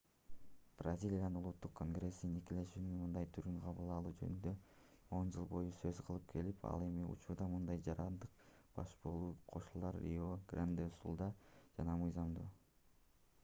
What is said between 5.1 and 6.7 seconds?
10 жыл бою сөз кылып келет